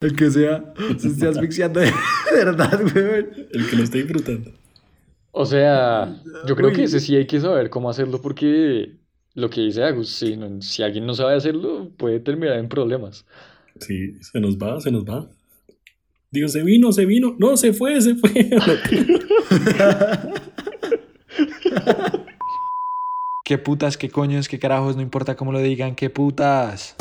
[0.00, 1.92] El que sea, se esté asfixiando de
[2.32, 3.26] verdad, weón.
[3.52, 4.50] El que lo esté disfrutando.
[5.32, 6.74] O sea, yo creo Uy.
[6.74, 8.96] que ese sí hay que saber cómo hacerlo porque
[9.34, 13.26] lo que dice Agus, si, no- si alguien no sabe hacerlo, puede terminar en problemas.
[13.78, 15.28] Sí, se nos va, se nos va.
[16.32, 17.36] Digo, se vino, se vino.
[17.38, 18.30] No, se fue, se fue.
[23.44, 24.96] ¿Qué putas, qué coños, qué carajos?
[24.96, 26.94] No importa cómo lo digan, qué putas.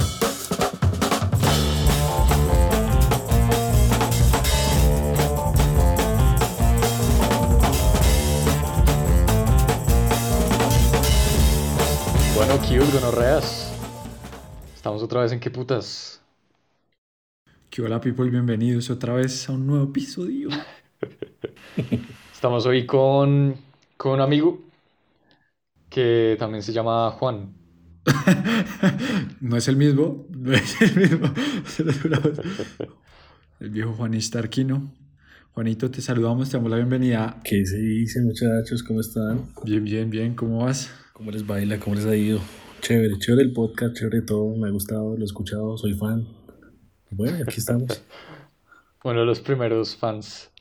[12.79, 13.73] Kius, gonorreas.
[14.73, 16.21] Estamos otra vez en qué putas.
[17.69, 18.29] ¿Qué hola, people?
[18.29, 20.47] Bienvenidos otra vez a un nuevo episodio.
[22.33, 23.57] Estamos hoy con,
[23.97, 24.61] con un amigo
[25.89, 27.53] que también se llama Juan.
[29.41, 31.27] No es el mismo, no es el mismo.
[33.59, 34.93] El viejo Juanista Arquino.
[35.51, 37.41] Juanito, te saludamos, te damos la bienvenida.
[37.43, 38.83] ¿Qué se dice, muchachos?
[38.83, 39.47] ¿Cómo están?
[39.65, 40.89] Bien, bien, bien, ¿cómo vas?
[41.11, 41.77] ¿Cómo les baila?
[41.77, 42.39] ¿Cómo les ha ido?
[42.81, 44.55] Chévere, chévere el podcast, chévere todo.
[44.55, 46.27] Me ha gustado, lo he escuchado, soy fan.
[47.11, 48.01] Bueno, aquí estamos.
[49.03, 50.51] De los primeros fans.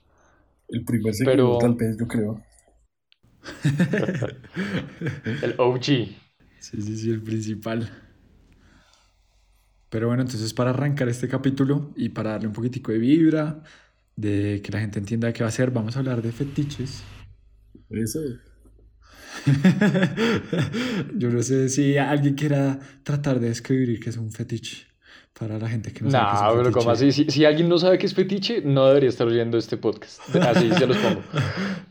[0.69, 2.43] El primer Pero- seguidor, tal vez, yo creo.
[5.43, 5.85] El OG.
[5.85, 6.17] Sí,
[6.83, 7.89] sí, sí, el principal.
[9.91, 13.63] Pero bueno, entonces para arrancar este capítulo y para darle un poquitico de vibra,
[14.17, 17.03] de que la gente entienda qué va a ser, vamos a hablar de fetiches.
[17.91, 18.21] Eso.
[21.17, 24.87] Yo no sé si alguien quiera tratar de describir qué es un fetiche
[25.39, 27.09] para la gente que no sabe qué es Nah, un pero ¿cómo fetiche.
[27.11, 27.25] así?
[27.25, 30.21] Si, si alguien no sabe qué es fetiche, no debería estar oyendo este podcast.
[30.37, 31.23] Así se los pongo.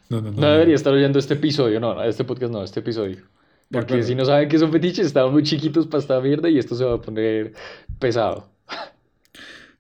[0.10, 0.40] No, no, no.
[0.40, 1.82] No debería estar oyendo este episodio.
[1.82, 3.18] No, este podcast no, este episodio.
[3.70, 6.76] Porque si no saben qué son fetiches, estamos muy chiquitos para esta mierda y esto
[6.76, 7.52] se va a poner
[8.00, 8.50] pesado.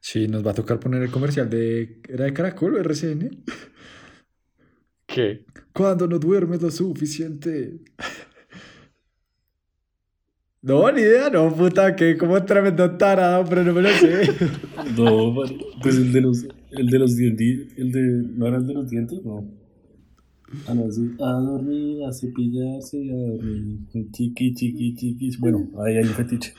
[0.02, 2.02] Sí, nos va a tocar poner el comercial de...
[2.10, 3.44] ¿Era de Caracol o RCN?
[5.18, 5.44] ¿Qué?
[5.73, 7.80] Cuando no duermes lo suficiente.
[10.61, 14.30] No, ni idea, no, puta, que como tremendo tarado, pero no me lo sé.
[14.95, 15.33] No,
[15.82, 18.02] pues el de los, el de los dientes, el de,
[18.36, 19.26] ¿no era el de los dientes?
[19.26, 19.44] No.
[20.67, 21.10] Ah, no, sí.
[21.20, 23.80] A dormir, a cepillarse a dormir.
[24.11, 25.32] Chiqui, chiqui, chiqui.
[25.39, 26.54] Bueno, ahí hay un fetiche.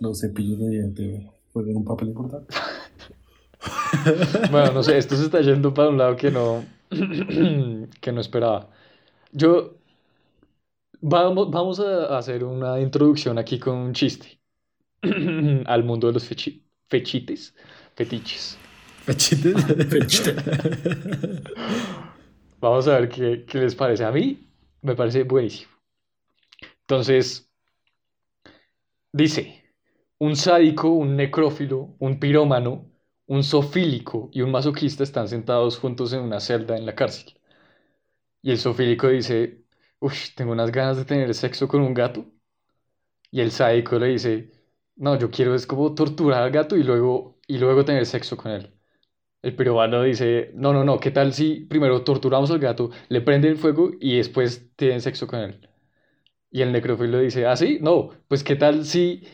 [0.00, 2.54] Los cepillos de dientes juegan un papel importante.
[4.50, 6.64] Bueno, no sé, esto se está yendo para un lado que no,
[8.00, 8.70] que no esperaba.
[9.32, 9.78] Yo,
[11.00, 14.40] vamos, vamos a hacer una introducción aquí con un chiste
[15.66, 17.54] al mundo de los fechi- fechites,
[17.96, 18.58] fetiches.
[19.06, 20.34] Fetiche.
[22.60, 24.04] Vamos a ver qué, qué les parece.
[24.04, 24.48] A mí
[24.82, 25.72] me parece buenísimo.
[26.82, 27.50] Entonces,
[29.12, 29.64] dice,
[30.18, 32.91] un sádico, un necrófilo, un pirómano,
[33.32, 37.32] un zoofílico y un masoquista están sentados juntos en una celda en la cárcel.
[38.42, 39.64] Y el zoofílico dice,
[40.00, 42.26] uff, tengo unas ganas de tener sexo con un gato.
[43.30, 44.50] Y el sádico le dice,
[44.96, 48.52] no, yo quiero es como torturar al gato y luego, y luego tener sexo con
[48.52, 48.74] él.
[49.42, 53.58] El piromano dice, no, no, no, ¿qué tal si primero torturamos al gato, le prenden
[53.58, 55.70] fuego y después tienen sexo con él?
[56.50, 57.78] Y el necrófilo dice, ¿ah, sí?
[57.80, 59.24] No, pues ¿qué tal si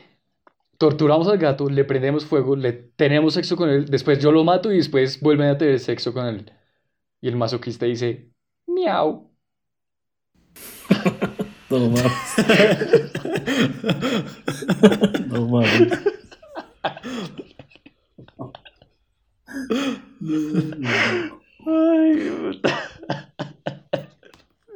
[0.78, 4.72] torturamos al gato, le prendemos fuego, le tenemos sexo con él, después yo lo mato
[4.72, 6.52] y después vuelven a tener sexo con él?
[7.20, 8.32] Y el masoquista dice,
[8.66, 9.30] miau.
[11.70, 12.12] No mames.
[15.28, 15.92] No mames.
[21.66, 22.72] Ay, puta.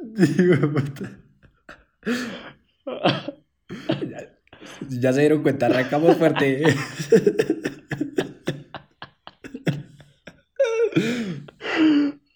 [0.15, 1.05] Digo, puta.
[4.89, 6.63] Ya, se dieron cuenta, arrancamos fuerte.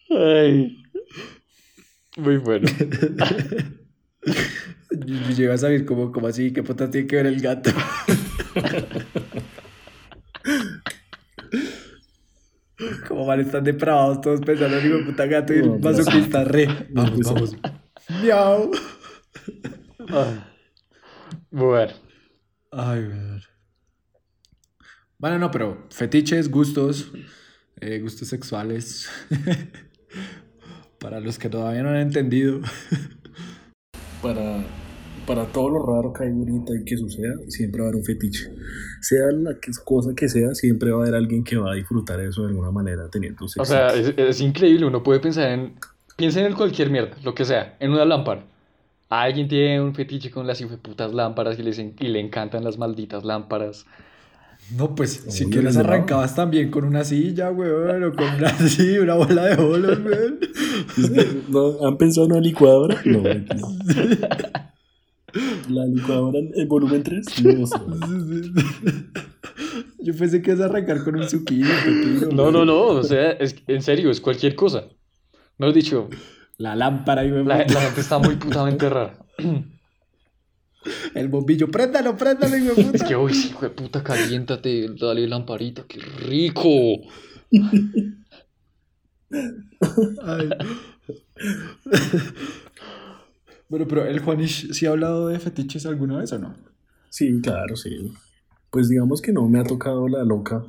[0.09, 0.77] Ay.
[2.17, 2.67] Muy bueno.
[5.05, 7.69] Y Llego a saber cómo, cómo así, qué putas tiene que ver el gato.
[13.07, 16.67] Como mal están depravados todos pensando en el puta gato y el masoquista re.
[16.91, 17.55] Vamos, vamos.
[18.21, 18.71] Miau.
[21.51, 22.06] Bueno.
[22.71, 23.41] Ay, ver.
[25.19, 27.11] Bueno, no, pero fetiches, gustos,
[27.81, 29.09] eh, gustos sexuales.
[30.99, 32.59] Para los que todavía no han entendido.
[34.21, 34.63] para,
[35.27, 38.05] para todo lo raro que hay ahorita y que suceda, siempre va a haber un
[38.05, 38.51] fetiche.
[39.01, 42.19] Sea la que- cosa que sea, siempre va a haber alguien que va a disfrutar
[42.19, 43.61] eso de alguna manera teniendo sexo.
[43.61, 45.75] O sea, es, es increíble, uno puede pensar en...
[46.15, 48.43] Piensen en cualquier mierda, lo que sea, en una lámpara.
[49.09, 52.77] Alguien tiene un fetiche con las putas lámparas y, les en- y le encantan las
[52.77, 53.85] malditas lámparas.
[54.75, 58.97] No, pues si Obvio, quieres arrancabas también con una silla, weón, o con una, sí,
[58.99, 60.39] una bola de bolos, weón.
[60.97, 61.87] Es ¿no?
[61.87, 63.01] ¿Han pensado en una licuadora?
[63.05, 63.19] No.
[63.29, 63.47] X.
[65.69, 67.43] La licuadora en volumen 3?
[67.43, 67.65] No.
[69.99, 72.27] Yo pensé que ibas a arrancar con un suquillo, pepino.
[72.33, 74.85] No, no, no, o sea, es, en serio, es cualquier cosa.
[75.57, 76.09] Mejor dicho,
[76.57, 79.17] La lámpara y la, la gente está muy putamente rara.
[81.13, 81.69] el bombillo.
[81.69, 82.97] Préndalo, préndalo, hijo de puta.
[82.97, 86.69] Es que, uy, sí, hijo de puta, caliéntate, dale lamparita, qué rico.
[90.23, 90.49] Ay.
[93.69, 96.55] Bueno, pero el Juanish sí ha hablado de fetiches alguna vez o no?
[97.09, 98.13] Sí, claro, sí.
[98.69, 100.63] Pues digamos que no me ha tocado la loca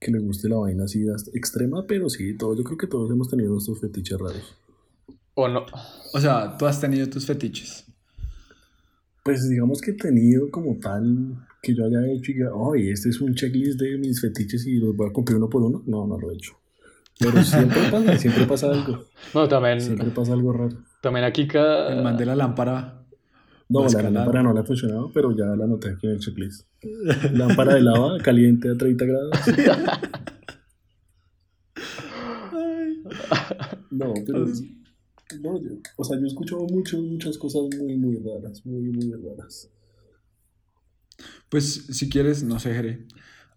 [0.00, 3.28] que le guste la vaina así extrema, pero sí, todos, yo creo que todos hemos
[3.28, 4.56] tenido nuestros fetiches raros.
[5.34, 5.66] O no.
[6.12, 7.84] O sea, tú has tenido tus fetiches.
[9.24, 13.08] Pues digamos que he tenido como tal que yo haya hecho y diga, oye, este
[13.08, 15.82] es un checklist de mis fetiches y los voy a cumplir uno por uno.
[15.86, 16.52] No, no lo he hecho.
[17.18, 19.04] Pero siempre pasa, siempre pasa algo.
[19.32, 20.76] No, también, Siempre pasa algo raro.
[21.00, 21.92] también aquí cada...
[21.94, 23.00] El man de la lámpara.
[23.68, 26.66] No, la lámpara no le ha funcionado, pero ya la anoté aquí en el checklist.
[27.32, 29.30] Lámpara de lava caliente a 30 grados.
[33.90, 34.46] No, pero.
[35.40, 38.64] No, yo- o sea, yo he escuchado mucho, muchas cosas muy, muy raras.
[38.66, 39.70] Muy, muy raras.
[41.48, 43.06] Pues si quieres, no sé, Jere,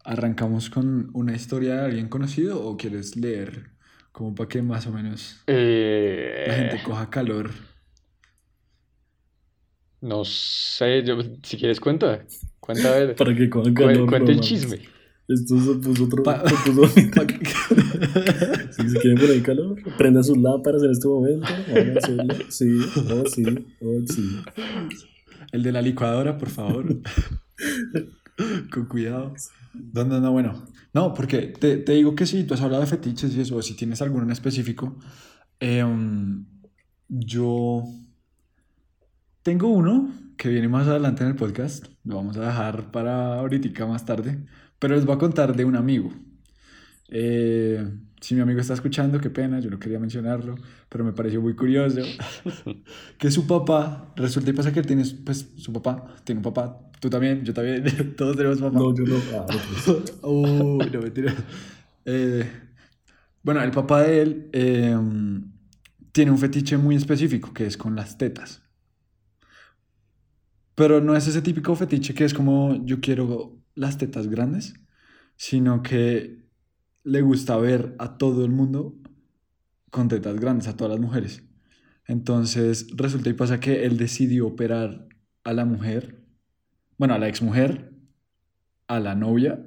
[0.03, 3.71] arrancamos con una historia de alguien conocido o quieres leer
[4.11, 7.51] como para que más o menos la Eh, gente coja calor.
[10.01, 12.25] no sé, yo- si quieres cuenta,
[12.59, 14.07] cuenta a ver, Para que cuen- calor.
[14.07, 14.79] cuenta no el chisme.
[15.27, 16.23] Esto se puso otro.
[16.23, 16.87] Pa- se puso-
[18.71, 21.47] si se quieren poner calor, prendan sus lámparas en este momento.
[22.49, 22.79] Sí,
[23.09, 23.43] oh, sí,
[23.81, 24.41] oh, sí.
[25.51, 26.85] El de la licuadora, por favor.
[28.71, 29.33] Con cuidado.
[29.93, 30.65] No, no, no, bueno.
[30.93, 33.61] No, porque te, te digo que sí, tú has hablado de fetiches y eso, o
[33.61, 34.97] si tienes alguno en específico.
[35.59, 36.45] em,
[37.09, 37.83] yo
[39.43, 41.85] tengo uno que viene más adelante en el podcast.
[42.03, 44.45] Lo vamos a dejar para ahorita más tarde.
[44.79, 46.11] Pero les voy a contar de un amigo.
[47.09, 47.85] Eh,
[48.19, 50.55] si mi amigo está escuchando, qué pena, yo no quería mencionarlo,
[50.89, 52.01] pero me pareció muy curioso
[53.17, 56.79] que su papá, resulta y pasa que él tiene, pues su papá, tiene un papá,
[56.99, 57.83] tú también, yo también,
[58.17, 58.79] todos tenemos papá.
[58.79, 59.17] No, yo no.
[60.29, 61.33] Uy, no mentira.
[62.05, 62.49] Eh,
[63.43, 64.97] bueno, el papá de él eh,
[66.11, 68.63] tiene un fetiche muy específico que es con las tetas.
[70.75, 74.73] Pero no es ese típico fetiche que es como yo quiero las tetas grandes,
[75.35, 76.46] sino que
[77.07, 78.93] le gusta ver a todo el mundo
[79.91, 81.41] con tetas grandes, a todas las mujeres.
[82.05, 85.07] Entonces resulta y pasa que él decidió operar
[85.45, 86.19] a la mujer,
[86.97, 87.93] bueno, a la exmujer,
[88.87, 89.65] a la novia,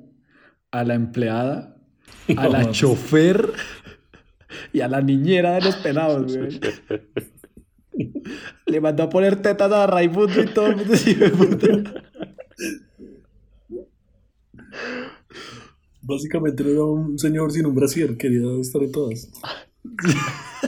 [0.71, 1.79] a la empleada,
[2.37, 3.51] a la No, chofer
[4.75, 6.61] y a la niñera de los pelados, güey.
[8.67, 11.17] Le mandó a poner tetas a Raimundo y todo el mundo se.
[16.11, 19.31] Básicamente era un señor sin un brasier, quería estar en todas.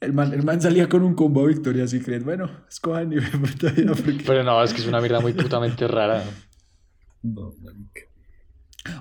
[0.00, 2.24] El man, el man salía con un combo Victoria Secret.
[2.24, 4.24] Bueno, escojan y me porque...
[4.26, 6.24] Pero no, es que es una mierda muy putamente rara.
[7.22, 7.54] No.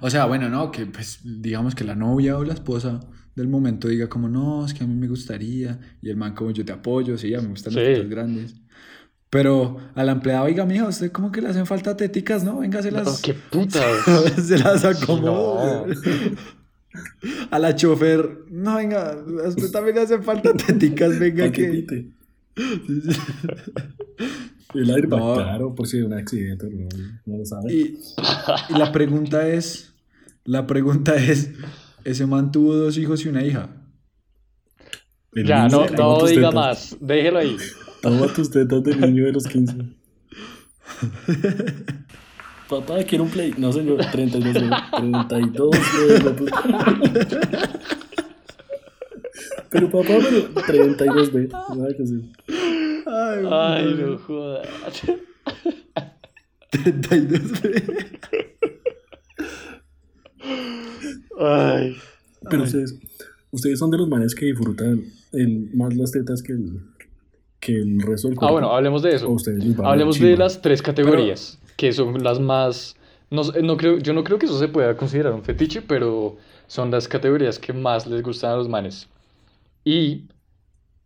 [0.02, 3.00] O sea, bueno, no, que pues digamos que la novia o la esposa
[3.36, 5.80] del momento diga como, no, es que a mí me gustaría.
[6.03, 7.94] Y el man como, yo te apoyo, sí, a mí me gustan las Sí.
[7.94, 8.56] tetas grandes.
[9.31, 12.59] Pero a la empleada, oiga, mija, usted como que le hacen falta teticas, ¿no?
[12.59, 13.21] Venga, se No, las...
[13.21, 13.81] qué putas.
[14.45, 15.88] se las acomodo.
[15.88, 15.95] No.
[17.50, 21.85] A la chofer, no, venga, a usted también le hacen falta teticas, venga, que...
[24.73, 25.33] El airbag, No.
[25.35, 26.89] claro, por si hay un accidente, no,
[27.25, 27.73] no lo sabe.
[27.73, 28.00] Y,
[28.69, 29.93] y la pregunta es,
[30.43, 31.51] la pregunta es,
[32.03, 33.69] ese man tuvo dos hijos y una hija.
[35.31, 37.55] El Ya, no, no diga más, déjelo ahí.
[38.01, 39.75] Toma tus tetas del niño de los 15.
[42.70, 43.53] Papá, quiero un play.
[43.58, 44.70] No, señor, 32, güey.
[44.91, 46.63] 32, güey, la puta.
[49.70, 50.13] Pero papá,
[50.67, 51.48] pero 32, güey.
[51.48, 52.22] Nada que hacer.
[53.05, 54.67] Ay, Ay, no jodas.
[56.70, 57.84] 32, güey.
[61.39, 61.98] Ay.
[62.50, 62.67] Pero Ay.
[62.67, 63.00] ustedes,
[63.51, 65.03] ustedes son de los manes que disfrutan
[65.34, 66.79] el, más las tetas que el,
[67.62, 68.50] que el resto del cuerpo.
[68.50, 69.34] Ah, bueno, hablemos de eso.
[69.84, 72.98] Hablemos de las tres categorías, que son las más...
[73.30, 76.36] No, no creo, yo no creo que eso se pueda considerar un fetiche, pero
[76.68, 79.08] son las categorías que más les gustan a los manes.
[79.86, 80.27] Y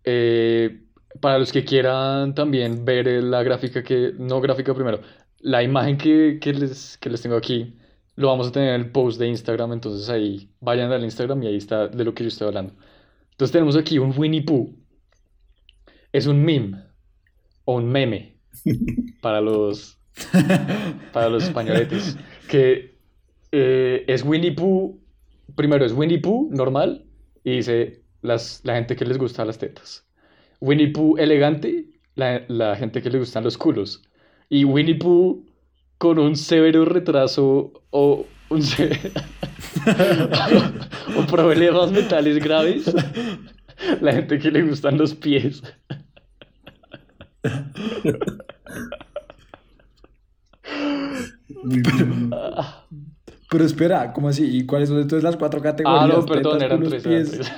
[0.03, 0.81] eh,
[1.21, 4.13] para los que quieran también ver la gráfica que...
[4.17, 5.01] No gráfica primero.
[5.41, 7.75] la imagen que, que les, que les tengo aquí
[8.15, 11.47] lo vamos a tener en el post de Instagram, entonces ahí vayan al Instagram y
[11.47, 12.73] ahí está de lo que yo estoy hablando.
[13.31, 14.73] Entonces tenemos aquí un Winnie Pooh.
[16.15, 16.77] Es un meme
[17.65, 18.37] o un meme
[19.21, 19.99] para los
[21.11, 22.17] para los españoletes
[22.47, 22.97] que
[23.51, 24.97] eh, es Winnie Pooh.
[25.57, 27.05] Primero es Winnie Pooh normal
[27.43, 30.07] y dice las, la gente que les gusta las tetas.
[30.61, 34.01] Winnie Pooh elegante, la, la gente que le gustan los culos.
[34.47, 35.45] Y Winnie Pooh
[35.97, 38.61] con un severo retraso o un
[41.17, 42.89] o problemas mentales graves.
[43.99, 45.61] La gente que le gustan los pies.
[51.61, 52.41] Muy bien.
[53.49, 54.45] Pero espera, ¿cómo así?
[54.57, 56.03] ¿Y cuáles son entonces las cuatro categorías?
[56.03, 57.05] Ah, no, perdón, eran tres.
[57.05, 57.31] eran pies.
[57.31, 57.51] tres.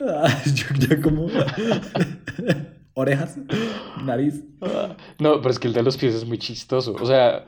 [0.00, 1.28] Ah, yo ya como...
[2.94, 3.38] Orejas,
[3.94, 4.44] nariz.
[5.18, 6.98] No, pero es que el de los pies es muy chistoso.
[6.98, 7.46] O sea,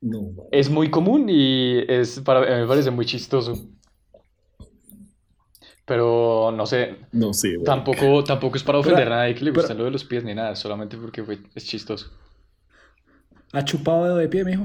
[0.00, 3.68] No, es muy común y es para, a mí me parece muy chistoso.
[5.86, 7.64] Pero no sé, no sé, güey.
[7.64, 10.04] tampoco, tampoco es para ofender Pero- a nadie que le pero- gusten lo de los
[10.04, 12.10] pies ni nada, solamente porque fue- es chistoso.
[13.52, 14.62] ¿Ha chupado dedo de pie, mijo?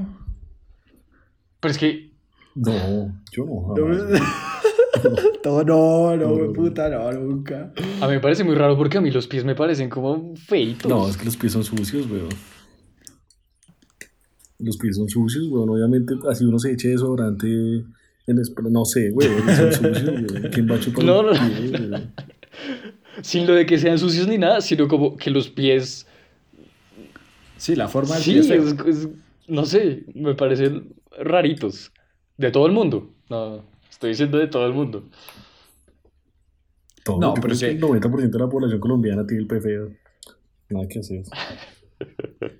[1.59, 2.11] Pero es que
[2.55, 3.75] No, yo no.
[3.75, 4.21] No, jamás.
[5.43, 7.71] Todo no, no, puta, no, nunca.
[8.01, 10.89] a mí me parece muy raro porque a mí los pies me parecen como feitos.
[10.89, 12.29] No, es que los pies son sucios, weón.
[14.59, 15.69] Los pies son sucios, weón.
[15.69, 17.47] Obviamente, así uno se eche desodorante
[18.37, 18.71] el.
[18.71, 19.43] No sé, weón.
[19.55, 20.49] Son sucios, weón.
[20.53, 21.47] ¿Quién va a chupar No, los no.
[21.49, 22.01] pies?
[23.21, 26.05] Sin lo de que sean sucios ni nada, sino como que los pies.
[27.57, 29.07] Sí, la forma del Sí, pie es es- es-
[29.47, 31.91] no sé, me parecen raritos.
[32.37, 33.11] De todo el mundo.
[33.29, 35.09] No, estoy diciendo de todo el mundo.
[37.03, 37.65] Todo, No, pero sí.
[37.65, 39.89] que el 90% de la población colombiana tiene el pie feo.
[40.69, 41.23] Nada que hacer.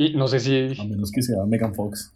[0.00, 0.80] Y no sé si.
[0.80, 2.12] A menos que sea Megan Fox.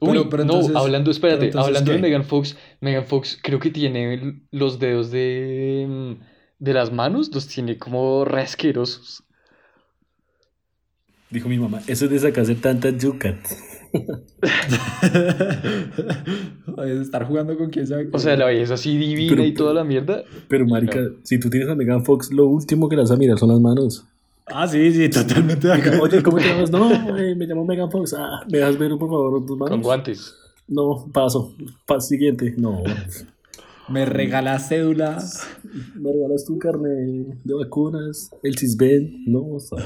[0.00, 1.98] Uy, Pero- pero no, hablando, espérate, entonces, hablando de.
[1.98, 6.14] Megan Fox, Megan Fox creo que tiene los dedos de, mm,
[6.58, 9.22] de las manos, los tiene como re asquerosos.
[11.30, 13.36] Dijo mi mamá, eso es de sacarse tantas yucat.
[16.76, 18.08] Oye, estar jugando con quién sabe.
[18.12, 20.24] O sea, la belleza así divina Pero- y toda la mierda.
[20.48, 23.38] Pero, marica, si tú tienes a Megan Fox, lo último que le vas a mirar
[23.38, 24.04] son las manos.
[24.52, 26.02] Ah, sí, sí, totalmente de acuerdo.
[26.02, 26.70] Oye, ¿cómo te llamas?
[26.70, 28.14] No, eh, me llamo Megan Fox.
[28.16, 29.70] Ah, ¿me dejas ver, por favor, tus manos?
[29.70, 30.34] Con guantes.
[30.68, 31.54] No, paso.
[31.86, 32.54] Paso siguiente.
[32.56, 32.82] No.
[33.88, 35.18] Me regalas cédula.
[35.94, 38.30] ¿Me regalas tu carne de vacunas?
[38.42, 39.24] ¿El cisben?
[39.26, 39.78] No, o sea,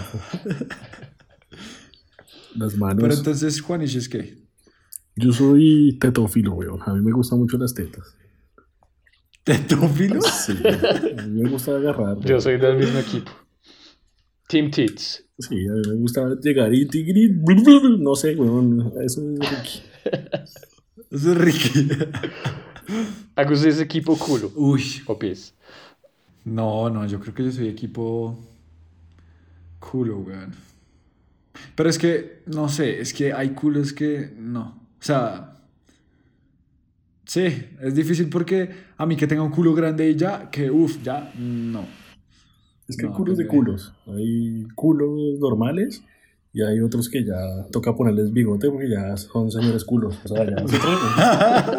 [2.54, 3.02] Las manos.
[3.02, 4.44] Pero entonces, Juanish, ¿es qué?
[5.16, 6.80] Yo soy tetófilo, weón.
[6.85, 8.16] A mí me gustan mucho las tetas.
[9.44, 10.21] ¿Tetófilo?
[10.23, 10.52] Sí,
[11.18, 12.18] a mí me gusta agarrar.
[12.21, 13.30] Yo soy del mismo equipo.
[14.48, 15.24] Team Tits.
[15.38, 17.30] Sí, a mí me gusta llegar y tigri.
[17.98, 18.92] No sé, weón.
[19.04, 19.82] Eso es Ricky.
[21.10, 21.88] Eso es Ricky.
[23.36, 24.82] ¿A que usted es equipo culo Uy.
[25.06, 25.54] o pies?
[26.44, 28.38] No, no, yo creo que yo soy equipo
[29.80, 30.54] culo, weón.
[31.74, 34.80] Pero es que, no sé, es que hay culos que no.
[35.00, 35.56] O sea,
[37.24, 37.46] sí,
[37.80, 41.32] es difícil porque a mí que tenga un culo grande y ya, que uff, ya,
[41.36, 42.03] no.
[42.94, 43.92] Es que hay No, culos de culos.
[44.06, 46.02] Hay culos normales
[46.52, 50.16] y hay otros que ya toca ponerles bigote porque ya son señores culos.
[50.24, 50.56] O sea, ya.
[50.62, 51.76] otro nivel.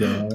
[0.00, 0.28] Ya-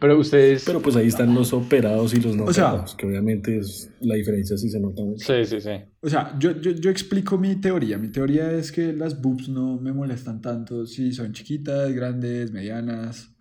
[0.00, 0.62] Pero ustedes...
[0.64, 3.90] Pero pues ahí están los operados y los no O sea- operados, que obviamente es,
[4.00, 5.26] la diferencia sí se nota mucho.
[5.26, 5.70] Sí, sí, sí.
[6.00, 7.98] O sea, yo, yo, yo explico mi teoría.
[7.98, 13.34] Mi teoría es que las boobs no me molestan tanto si son chiquitas, grandes, medianas.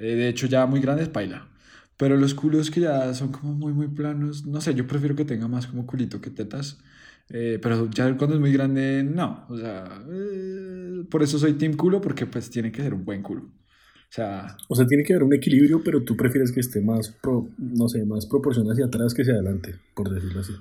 [0.00, 1.48] Eh, de hecho, ya muy grandes, paila.
[1.96, 5.24] Pero los culos que ya son como muy, muy planos, no sé, yo prefiero que
[5.26, 6.80] tenga más como culito que tetas.
[7.28, 9.46] Eh, pero ya cuando es muy grande, no.
[9.50, 13.22] O sea, eh, por eso soy team culo, porque pues tiene que ser un buen
[13.22, 13.42] culo.
[13.44, 17.10] O sea, O sea, tiene que haber un equilibrio, pero tú prefieres que esté más,
[17.10, 20.54] pro- no sé, más proporción hacia atrás que hacia adelante, por decirlo así.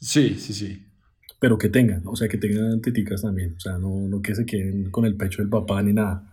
[0.00, 0.84] sí, sí, sí.
[1.40, 3.54] Pero que tengan, o sea, que tengan teticas también.
[3.56, 6.32] O sea, no, no que se queden con el pecho del papá ni nada.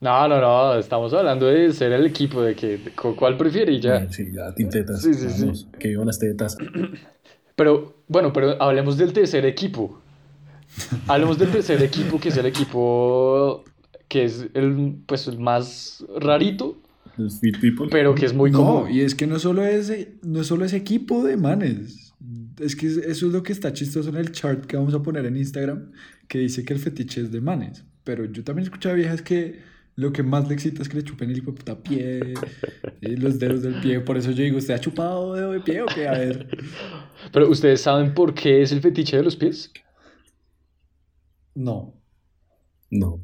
[0.00, 3.80] No, no, no, estamos hablando de ser el equipo, de que de cuál prefiere y
[3.80, 3.96] ya.
[3.96, 5.02] Ay, Sí, ya, tintetas.
[5.02, 5.40] Sí, sí, sí.
[5.42, 6.56] vamos, Que vivan las tetas.
[7.56, 10.00] Pero, bueno, pero hablemos del tercer equipo.
[11.08, 13.64] Hablemos del tercer equipo, que es el equipo
[14.06, 16.80] que es el, pues, el más rarito,
[17.16, 17.88] Los fit people.
[17.90, 18.90] pero que es muy no, común.
[18.90, 22.14] y es que no solo es, no solo es equipo de manes.
[22.60, 25.26] Es que eso es lo que está chistoso en el chart que vamos a poner
[25.26, 25.90] en Instagram,
[26.26, 27.84] que dice que el fetiche es de manes.
[28.04, 29.60] Pero yo también he escuchado viejas que
[29.98, 32.34] lo que más le excita es que le chupen el hijo de puta pie,
[33.00, 33.98] y los dedos del pie.
[33.98, 36.06] Por eso yo digo, ¿usted ha chupado dedo de pie o qué?
[36.06, 36.46] A ver.
[37.32, 39.72] Pero ¿ustedes saben por qué es el fetiche de los pies?
[41.56, 41.94] No.
[42.92, 43.18] No.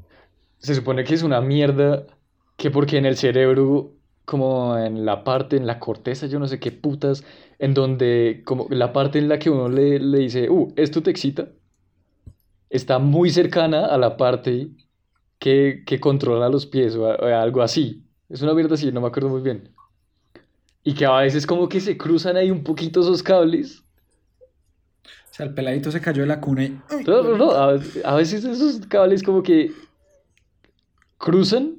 [0.58, 2.08] Se supone que es una mierda
[2.56, 3.92] que porque en el cerebro,
[4.24, 7.22] como en la parte, en la corteza, yo no sé qué putas,
[7.60, 11.12] en donde, como la parte en la que uno le, le dice, uh, esto te
[11.12, 11.50] excita,
[12.68, 14.70] está muy cercana a la parte
[15.44, 18.02] que, que controla los pies o, o algo así.
[18.30, 19.68] Es una mierda así, no me acuerdo muy bien.
[20.82, 23.84] Y que a veces como que se cruzan ahí un poquito esos cables.
[25.04, 26.80] O sea, el peladito se cayó de la cuna y...
[27.06, 29.70] No, no, no, a, a veces esos cables como que
[31.18, 31.74] cruzan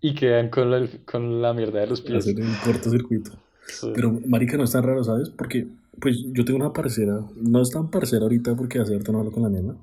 [0.00, 2.26] y quedan con la, con la mierda de los pies.
[2.26, 3.30] Hacer un cortocircuito.
[3.68, 3.92] Sí.
[3.94, 5.30] Pero, marica, no es tan raro, ¿sabes?
[5.30, 5.68] Porque,
[6.00, 7.20] pues, yo tengo una parcera.
[7.36, 9.76] No es tan parcera ahorita porque hace harto no hablo con la nena.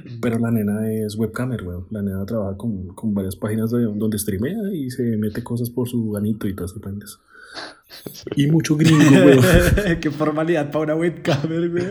[0.20, 1.86] Pero la nena es webcamer, weón.
[1.90, 5.88] La nena trabaja con, con varias páginas de, donde streamea y se mete cosas por
[5.88, 7.18] su ganito y todas esas.
[8.36, 9.44] Y mucho gringo, weón.
[10.00, 11.84] Qué formalidad para una webcamer, güey.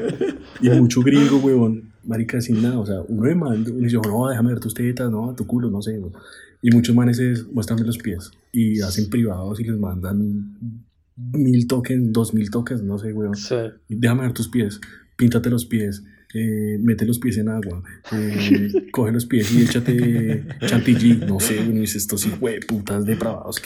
[0.61, 1.91] Y mucho gringo, weón.
[2.03, 2.79] Marica, sin nada.
[2.79, 5.69] O sea, uno le manda, uno dice, no, déjame ver tus tetas, no, tu culo,
[5.69, 6.13] no sé, weón.
[6.61, 8.31] Y muchos manes es, muéstrame los pies.
[8.51, 13.35] Y hacen privados y les mandan mil tokens, dos mil tokens, no sé, weón.
[13.35, 13.55] Sí.
[13.89, 14.79] Déjame ver tus pies,
[15.17, 20.45] píntate los pies, eh, mete los pies en agua, eh, coge los pies y échate
[20.65, 23.61] chantilly, no sé, uno dice estos sí, güey, putas depravados.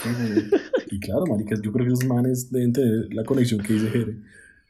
[0.90, 4.16] Y claro, maricas, yo creo que esos manes deben tener la conexión que dice Jere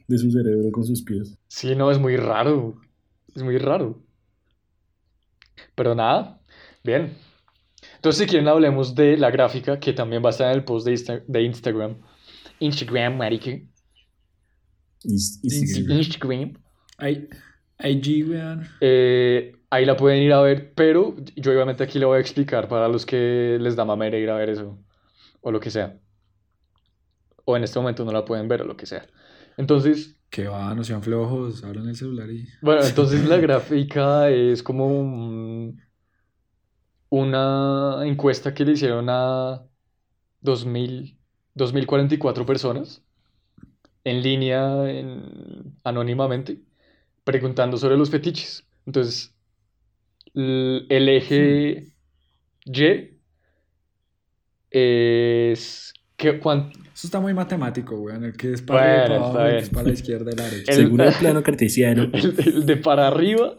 [0.08, 1.36] de su cerebro con sus pies.
[1.48, 2.80] Sí, no, es muy raro.
[3.34, 4.02] Es muy raro.
[5.74, 6.40] Pero nada,
[6.84, 7.12] bien.
[7.96, 10.86] Entonces, si quieren, hablemos de la gráfica, que también va a estar en el post
[10.86, 11.96] de, Insta- de Instagram.
[12.60, 13.50] Instagram, marica.
[15.00, 16.54] Sí, Instagram.
[16.98, 17.28] Ay,
[17.78, 18.66] IG, weón.
[18.80, 22.68] Eh, ahí la pueden ir a ver, pero yo obviamente aquí le voy a explicar
[22.68, 24.78] para los que les da mamera ir a ver eso,
[25.40, 25.99] o lo que sea.
[27.45, 29.06] O en este momento no la pueden ver, o lo que sea.
[29.56, 32.47] Entonces, Que va, no sean flojos, abran el celular y...
[32.61, 35.80] Bueno, entonces la gráfica es como un-
[37.08, 39.62] una encuesta que le hicieron a
[40.41, 41.19] 2000,
[41.54, 43.02] 2044 personas
[44.04, 46.60] en línea, en- anónimamente,
[47.26, 48.65] preguntando sobre los fetiches.
[48.86, 49.34] Entonces,
[50.32, 51.89] el eje
[52.65, 53.19] Y
[54.71, 58.25] es que cuan- Eso está muy matemático, weón.
[58.25, 59.65] El que es para, Bueno, abajo, el que bien.
[59.65, 60.73] es para la izquierda y la derecha.
[60.73, 63.54] El- según el plano cartesiano, el, el de para arriba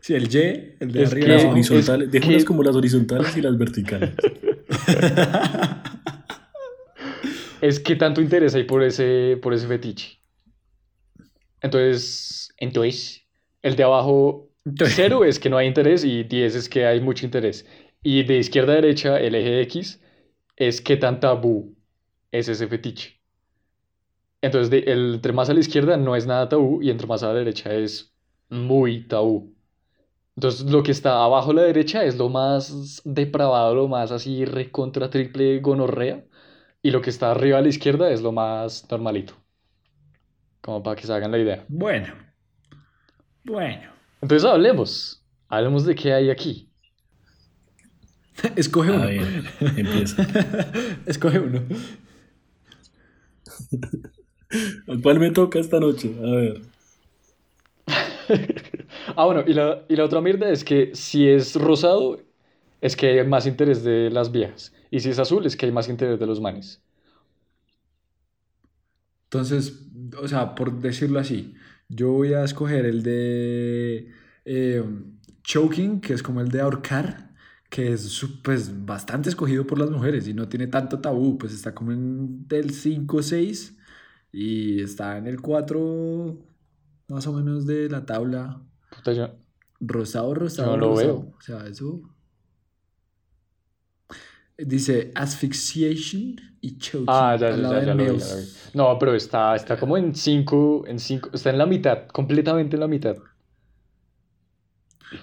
[0.00, 3.36] Sí, el Y, el de Es arriba y que- las horizontales, que- como las horizontales
[3.36, 4.14] y las verticales.
[7.60, 10.18] es qué tanto interés hay por ese, por ese fetiche.
[11.64, 13.22] Entonces, entonces,
[13.62, 17.00] el de abajo, Entonces- cero es que no hay interés y 10 es que hay
[17.00, 17.66] mucho interés.
[18.02, 20.00] Y de izquierda a derecha, el eje X
[20.56, 21.74] es qué tan tabú
[22.32, 23.20] es ese fetiche.
[24.42, 27.22] Entonces, de- el, entre más a la izquierda no es nada tabú y entre más
[27.22, 28.14] a la derecha es
[28.50, 29.54] muy tabú.
[30.36, 34.44] Entonces, lo que está abajo a la derecha es lo más depravado, lo más así
[34.44, 36.24] recontra triple gonorrea.
[36.82, 39.34] Y lo que está arriba a la izquierda es lo más normalito.
[40.64, 41.62] Como para que se hagan la idea.
[41.68, 42.14] Bueno.
[43.44, 43.92] Bueno.
[44.22, 45.22] Entonces hablemos.
[45.46, 46.70] Hablemos de qué hay aquí.
[48.56, 49.04] Escoge A uno.
[49.04, 49.44] ver,
[49.76, 50.26] empieza.
[51.06, 51.60] Escoge uno.
[55.02, 56.14] ¿Cuál me toca esta noche?
[56.18, 56.62] A ver.
[59.16, 62.20] Ah, bueno, y la, y la otra mierda es que si es rosado,
[62.80, 64.72] es que hay más interés de las viejas.
[64.90, 66.80] Y si es azul, es que hay más interés de los manes.
[69.38, 69.88] Entonces,
[70.22, 71.54] o sea, por decirlo así,
[71.88, 74.12] yo voy a escoger el de
[74.44, 74.84] eh,
[75.42, 77.32] choking, que es como el de ahorcar,
[77.68, 81.74] que es pues bastante escogido por las mujeres y no tiene tanto tabú, pues está
[81.74, 83.76] como en del 5 o 6
[84.30, 86.38] y está en el 4
[87.08, 88.62] más o menos de la tabla.
[88.94, 89.34] Puta, yo-
[89.80, 91.22] Rosado, rosado, no lo rosado.
[91.24, 91.34] veo.
[91.36, 92.02] O sea, eso.
[94.56, 97.06] Dice asphyxiation y choking.
[97.08, 98.22] Ah, ya, ya, ya, lo vi, ya lo vi.
[98.74, 102.80] No, pero está, está como en 5, en cinco, está en la mitad, completamente en
[102.80, 103.16] la mitad.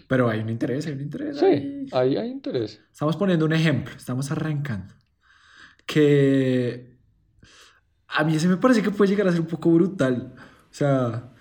[0.08, 1.38] Pero hay un interés, hay un interés.
[1.38, 2.82] Sí, ahí hay interés.
[2.92, 4.94] Estamos poniendo un ejemplo, estamos arrancando.
[5.86, 6.98] Que
[8.08, 10.34] a mí ese me parece que puede llegar a ser un poco brutal.
[10.38, 11.34] O sea,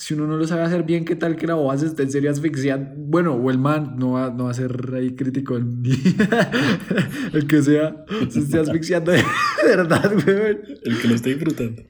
[0.00, 2.10] si uno no lo sabe hacer bien, ¿qué tal que la boba se esté en
[2.10, 2.90] serio asfixiando?
[2.96, 5.90] Bueno, o el man no va, no va a ser ahí crítico, ni
[7.34, 9.22] el que sea, se esté asfixiando de
[9.62, 10.58] verdad, weón.
[10.84, 11.82] El que lo está disfrutando.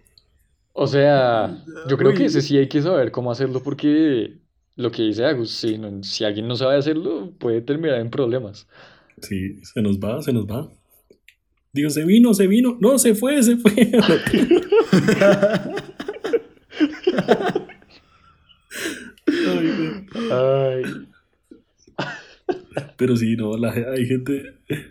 [0.72, 1.56] O sea,
[1.88, 4.38] yo creo que ese sí hay que saber cómo hacerlo porque
[4.74, 8.66] lo que dice Agus, si, no- si alguien no sabe hacerlo, puede terminar en problemas.
[9.22, 10.68] Sí, se nos va, se nos va.
[11.72, 12.76] Digo, se vino, se vino.
[12.80, 13.92] No, se fue, se fue.
[20.30, 20.82] Ay,
[22.96, 24.86] Pero sí, no, la, hay gente, eh,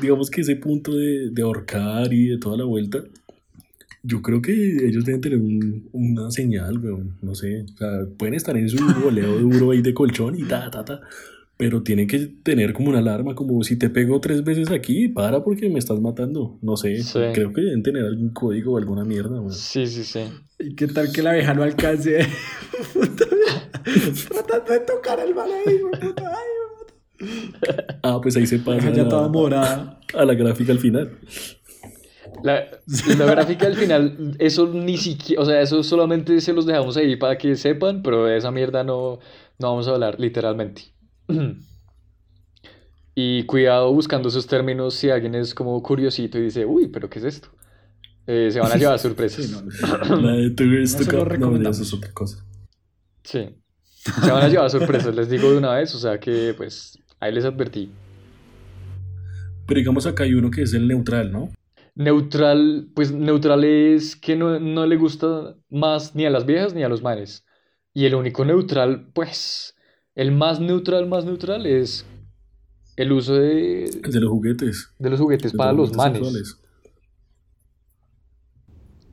[0.00, 3.02] digamos que ese punto de, de ahorcar y de toda la vuelta,
[4.02, 4.52] yo creo que
[4.86, 8.76] ellos deben tener un- una señal, weón, no sé, o sea, pueden estar en su
[9.02, 11.00] goleo duro ahí de colchón y ta, ta, ta,
[11.60, 15.44] pero tienen que tener como una alarma, como si te pego tres veces aquí, para
[15.44, 17.18] porque me estás matando, no sé, Sí.
[17.34, 19.52] creo que deben tener algún código o alguna mierda, weón.
[19.52, 20.20] sí, sí, sí.
[20.58, 22.18] ¿Y qué tal que la abeja no alcance?
[24.28, 26.32] Tratando de tocar el balón ahí, puta.
[27.20, 27.28] Ay,
[28.02, 30.00] Ah, pues ahí se pasa ya toda a, morada.
[30.14, 31.18] a la gráfica al final.
[32.42, 32.64] La,
[33.18, 37.16] la gráfica al final, eso ni siquiera, o sea, eso solamente se los dejamos ahí
[37.16, 39.18] para que sepan, pero de esa mierda no,
[39.58, 40.84] no vamos a hablar, literalmente.
[43.14, 47.18] Y cuidado buscando esos términos si alguien es como curiosito y dice, uy, pero ¿qué
[47.18, 47.48] es esto?
[48.26, 49.44] Eh, se van a llevar sorpresas.
[49.44, 52.44] Sí, no, La de tu no, eso es otra cosa.
[53.24, 53.56] Sí.
[53.84, 57.32] Se van a llevar sorpresas, les digo de una vez, o sea que pues ahí
[57.32, 57.92] les advertí.
[59.66, 61.50] Pero digamos acá hay uno que es el neutral, ¿no?
[61.94, 66.82] Neutral, pues neutral es que no, no le gusta más ni a las viejas ni
[66.82, 67.44] a los manes.
[67.92, 69.74] Y el único neutral, pues,
[70.14, 72.04] el más neutral, más neutral es
[72.96, 74.90] el uso de, El de los juguetes.
[74.98, 76.18] de los juguetes de para los juguetes manes.
[76.18, 76.56] sexuales.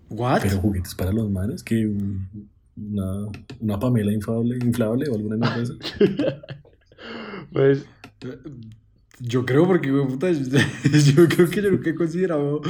[0.10, 0.42] ¿What?
[0.44, 3.28] Pero juguetes para los manes, que un- una,
[3.60, 5.74] una Pamela inflable, inflable o alguna esa.
[7.54, 7.86] Pues,
[9.20, 12.62] Yo creo porque, güey, puta, yo creo que yo nunca he considerado.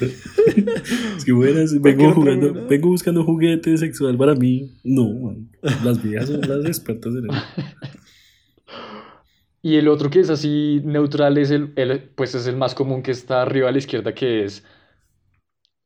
[0.00, 2.68] Es que buenas, vengo, jugando, buena.
[2.68, 4.72] vengo buscando juguete sexual para mí.
[4.82, 5.48] No, man.
[5.84, 7.42] Las viejas son las expertas en eso.
[9.62, 13.02] y el otro que es así neutral es el, el- pues es el más común
[13.02, 14.64] que está arriba a la izquierda, que es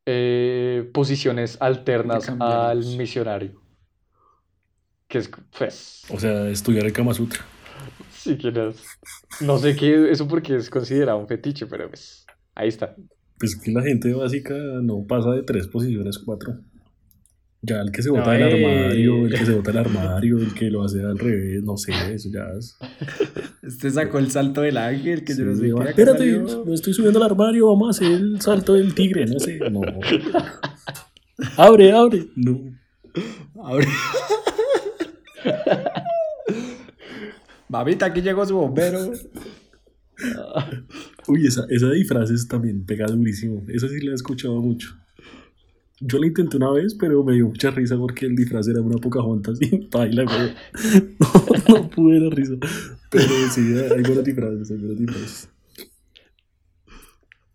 [0.06, 3.60] eh, posiciones alternas al misionario.
[5.08, 7.44] Que es, pues, O sea, estudiar el Kama Sutra.
[8.26, 8.76] Si quieres.
[9.40, 12.94] No sé qué, eso porque es considerado un fetiche, pero pues, ahí está.
[13.38, 16.58] Pues que la gente básica no pasa de tres posiciones, cuatro.
[17.62, 18.64] Ya el que se No, bota del ey.
[18.64, 21.92] armario, el que se bota del armario, el que lo hace al revés, no sé,
[22.14, 22.76] eso ya es.
[23.62, 26.64] Este sacó el salto del ángel, que yo no Sí, sé va, Espérate, salió.
[26.64, 29.58] me estoy subiendo al armario, vamos a hacer el salto del tigre, no sé.
[29.70, 29.80] No.
[31.56, 32.26] Abre, abre.
[32.36, 32.60] No.
[33.62, 33.86] Abre.
[37.68, 39.12] Mamita, aquí llegó su bombero.
[41.28, 43.64] Uy, esa, esa de disfraces también pega durísimo.
[43.68, 44.96] Esa sí la he escuchado mucho.
[46.00, 48.98] Yo la intenté una vez, pero me dio mucha risa porque el disfraz era una
[48.98, 50.54] Pocahontas y baila, güey.
[51.68, 52.54] No, no pude la risa.
[53.10, 55.48] Pero sí, hay buenos disfraces, hay buenos disfraces.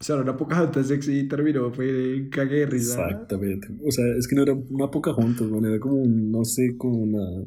[0.02, 3.04] O sea, era una poca gente sexy y terminó, fue en cague de risa.
[3.04, 3.68] Exactamente.
[3.86, 5.64] O sea, es que no era una Pocahontas, güey.
[5.64, 7.46] Era como, un, no sé, como una...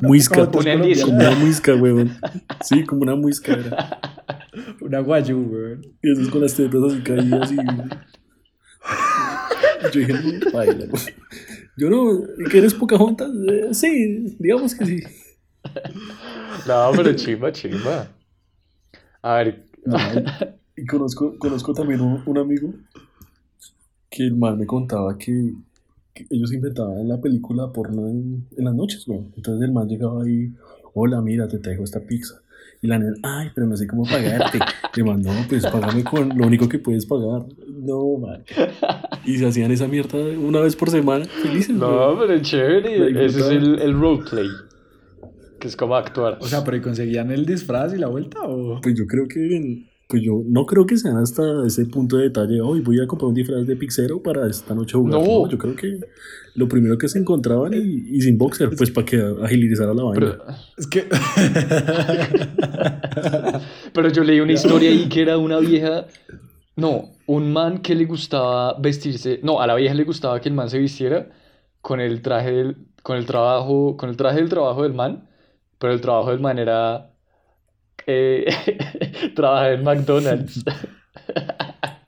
[0.00, 0.48] Muisca.
[0.48, 1.02] Pocahontas.
[1.02, 2.12] Como una muisca, weón.
[2.62, 4.00] Sí, como una muisca era.
[4.80, 5.84] Una guayú, weón.
[6.00, 7.56] Y eso es con las tetas así caídas y...
[9.92, 10.86] Yo dije, no, baila.
[11.76, 13.32] Yo no, ¿que eres Pocahontas?
[13.48, 15.02] Eh, sí, digamos que sí.
[16.68, 18.06] No, pero chimba, chimba.
[19.22, 19.98] A ver, No,
[20.82, 22.72] y conozco, conozco también un, un amigo
[24.10, 25.54] que el man me contaba que,
[26.14, 29.20] que ellos inventaban la película porno en, en las noches, güey.
[29.36, 30.52] Entonces el man llegaba ahí,
[30.94, 32.40] hola, mira, te traigo esta pizza.
[32.80, 34.60] Y la nena, ay, pero no sé cómo pagarte.
[34.94, 37.44] Le man, no, pues págame con lo único que puedes pagar.
[37.66, 38.44] No, man.
[39.24, 42.28] Y se hacían esa mierda una vez por semana, felices, no, güey.
[42.28, 43.26] pero chévere.
[43.26, 44.46] Ese es el, el roleplay.
[45.58, 46.38] Que es como actuar.
[46.40, 48.80] O sea, pero ¿y conseguían el disfraz y la vuelta o...?
[48.80, 52.62] Pues yo creo que, pues yo no creo que sean hasta ese punto de detalle,
[52.62, 55.20] hoy voy a comprar un disfraz de pixero para esta noche jugar.
[55.20, 55.22] No.
[55.42, 56.00] No, yo creo que
[56.54, 60.18] lo primero que se encontraban y, y sin boxer, pues para que agilizara la vaina.
[60.18, 60.38] Pero,
[60.78, 61.04] Es que...
[63.92, 66.06] pero yo leí una historia ahí que era una vieja.
[66.74, 69.40] No, un man que le gustaba vestirse.
[69.42, 71.28] No, a la vieja le gustaba que el man se vistiera
[71.82, 75.28] con el traje del, con el trabajo, con el traje del trabajo del man.
[75.78, 77.10] Pero el trabajo del man era
[78.06, 78.46] eh,
[79.34, 80.64] trabajar en McDonald's.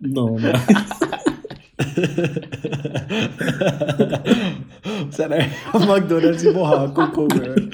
[0.02, 0.50] No, no.
[5.08, 5.28] o sea,
[5.74, 7.70] a McDonald's y mojaba coco, weón.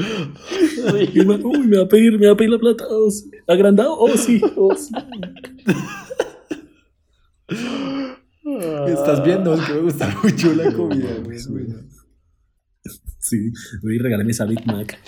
[0.59, 1.11] Sí.
[1.15, 2.85] Y uy, me va a pedir, me va a pedir la plata.
[2.89, 3.31] Oh, sí.
[3.47, 3.97] ¿Agrandado?
[3.97, 4.93] Oh, sí, oh, sí.
[8.89, 11.89] Estás viendo, es que me gusta mucho la comida, weón.
[13.21, 13.53] Sí,
[13.83, 14.99] uy, regálame esa Big Mac.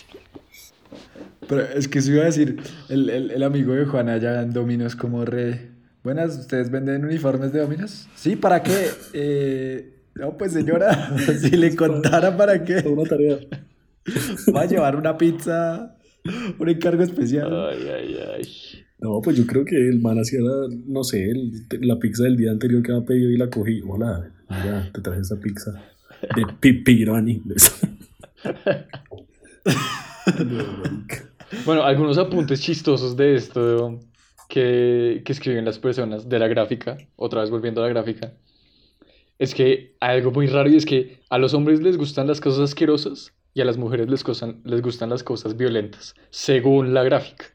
[1.48, 2.58] Pero es que se iba a decir,
[2.88, 5.70] el, el, el amigo de Juan allá en Dominos como re...
[6.04, 8.08] Buenas, ¿ustedes venden uniformes de Dominos?
[8.14, 8.87] Sí, ¿para qué?
[9.14, 12.78] Eh, no, pues señora, si le contara para qué.
[12.87, 13.38] Una tarea.
[14.54, 15.96] Va a llevar una pizza,
[16.58, 17.52] un encargo especial.
[17.70, 18.48] Ay, ay, ay.
[19.00, 22.37] No, pues yo creo que el man hacía, la- no sé, el- la pizza del
[22.37, 23.80] día anterior que había pedido y la cogí.
[23.87, 25.72] Hola, mira, te traje esa pizza
[26.34, 27.42] de pepperoni.
[31.64, 34.00] Bueno, algunos apuntes chistosos de esto
[34.48, 38.34] que, que escriben las personas de la gráfica, otra vez volviendo a la gráfica,
[39.38, 42.40] es que hay algo muy raro y es que a los hombres les gustan las
[42.40, 47.02] cosas asquerosas y a las mujeres les, cosan- les gustan las cosas violentas, según la
[47.04, 47.46] gráfica.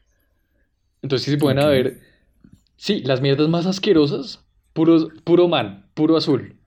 [1.02, 1.66] Entonces, sí se pueden Ok.
[1.66, 2.00] ver,
[2.76, 6.58] sí, las mierdas más asquerosas, puro, puro man, puro azul.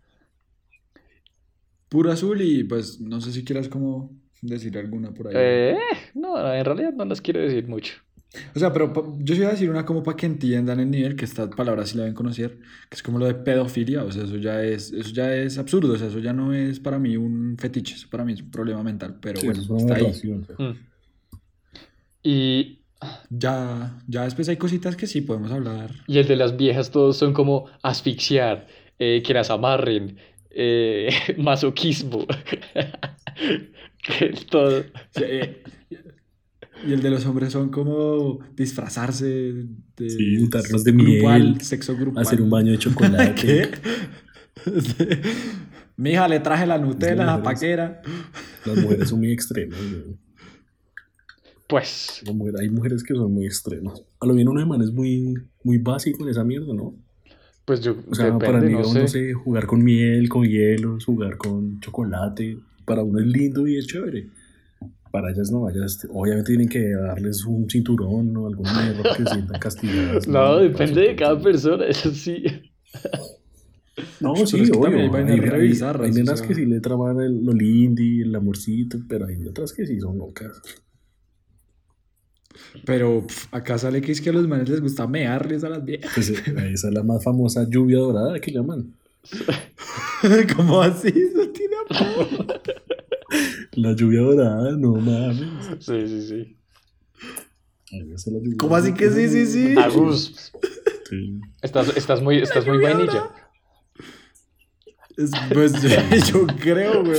[1.89, 4.11] Puro azul y pues no sé si quieras como
[4.41, 5.34] decir alguna por ahí.
[5.38, 5.78] Eh,
[6.13, 7.93] no, en realidad no las quiero decir mucho.
[8.56, 11.15] O sea, pero yo sí iba a decir una como para que entiendan el nivel,
[11.15, 12.58] que esta palabra sí la deben conocer,
[12.89, 15.93] que es como lo de pedofilia, o sea, eso ya es, eso ya es absurdo,
[15.93, 18.52] o sea, eso ya no es para mí un fetiche, eso para mí es un
[18.52, 20.12] problema mental, pero Sí, bueno, es está ahí.
[20.58, 20.78] Mm.
[22.23, 22.80] Y
[23.30, 25.91] Ya, ya después hay cositas que sí podemos hablar.
[26.08, 28.67] Y el de las viejas todos son como asfixiar,
[29.00, 30.17] eh, que las amarren,
[30.50, 32.26] eh, masoquismo,
[34.20, 34.82] que todo.
[35.12, 35.63] Sí, eh,
[36.88, 39.26] Y el de los hombres son como disfrazarse
[39.98, 42.22] de Sí, untarlos de grupal, miel, sexo grupal.
[42.24, 43.34] Hacer un baño de chocolate.
[43.36, 43.70] ¿Qué?
[45.96, 47.43] Mija, le traje la Nutella, la mujeres.
[47.43, 48.02] paquera.
[48.65, 49.80] Las mujeres son muy extremas.
[49.80, 50.15] güey.
[51.67, 52.24] Pues,
[52.60, 54.02] hay mujeres que son muy extremas.
[54.20, 56.96] A lo bien uno de man es muy, muy básico en esa mierda, ¿no?
[57.65, 59.02] pues yo, O sea, para depende, mí, no sé.
[59.02, 63.78] no sé, jugar con miel, con hielos, jugar con chocolate, para uno es lindo y
[63.78, 64.30] es chévere.
[65.12, 69.30] Para ellas no, ellas obviamente tienen que darles un cinturón o alguna mierda porque se
[69.36, 70.28] sientan castigadas.
[70.36, 72.43] No, depende de cada persona, eso sí.
[74.21, 75.10] No, Pero sí, es que obvio.
[75.12, 76.47] también hay Hay, re hay- hay o nenas sea.
[76.47, 80.19] que sí le traban el, lo lindy, el amorcito, pero hay otras que sí son
[80.19, 80.62] locas.
[82.86, 85.84] Pero pf, acá sale que es que a los manes les gusta mearles a las
[85.84, 86.12] viejas.
[86.13, 86.36] Pues, eh,
[86.73, 88.93] esa es la más famosa lluvia dorada que llaman.
[90.56, 91.08] ¿Cómo así?
[91.10, 92.45] Eso tiene apodo.
[93.77, 95.39] La lluvia dorada, no mames.
[95.79, 96.57] Sí, sí, sí.
[98.57, 99.75] ¿Cómo así que sí, sí, sí?
[99.79, 100.51] Agus,
[101.09, 101.39] Sí.
[101.61, 103.29] estás, estás muy, estás muy vainilla.
[105.15, 105.73] Es- pues
[106.33, 107.17] yo creo, güey.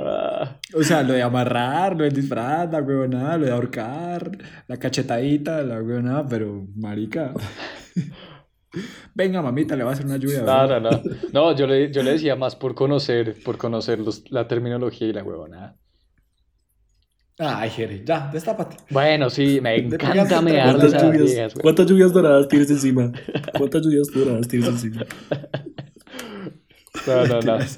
[0.00, 4.76] Ah, O sea, lo de amarrar, lo del disfraz, la huevonada, lo de ahorcar, la
[4.78, 7.34] cachetadita, la huevonada, pero marica.
[9.14, 10.42] Venga, mamita, le va a hacer una lluvia.
[10.42, 11.02] No, no, no.
[11.32, 15.12] No, yo le, yo le decía más por conocer, por conocer los- la terminología y
[15.12, 15.76] la huevonada.
[17.40, 18.76] Ay, Jere, ya, destápate.
[18.90, 21.54] Bueno, sí, me encanta mearles ¿Cuántas a las lluvias, viejas.
[21.54, 23.12] ¿Cuántas lluvias doradas tienes encima?
[23.56, 25.06] ¿Cuántas lluvias doradas tienes encima?
[27.06, 27.58] No, no, no.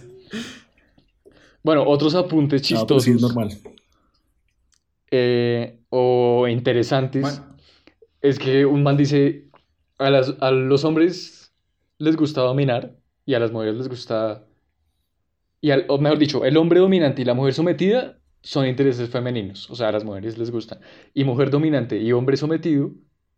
[1.63, 3.51] Bueno, otros apuntes No, chistosos sí es normal.
[5.11, 7.43] eh, o interesantes
[8.23, 9.50] es que un man dice,
[10.01, 11.53] a, las- a los hombres
[11.99, 14.45] les gusta dominar y a las mujeres les gusta,
[15.61, 19.71] y al- o mejor dicho, el hombre dominante y la mujer sometida son intereses femeninos,
[19.71, 20.81] o sea, a las mujeres les gustan.
[21.15, 22.91] Y mujer dominante y hombre sometido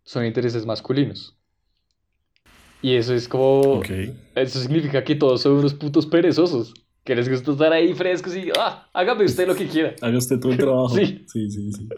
[0.05, 1.37] son intereses masculinos.
[2.81, 3.61] Y eso es como...
[3.79, 3.91] Ok.
[4.35, 6.75] Eso significa que todos son unos putos perezosos.
[7.05, 9.95] Que les gusta estar ahí frescos y, ah, hágame usted lo que quiera.
[10.01, 10.97] Haga usted todo el trabajo.
[10.97, 11.25] Sí.
[11.27, 11.89] Sí, sí, sí.